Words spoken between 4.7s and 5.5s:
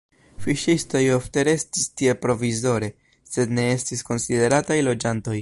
loĝantoj.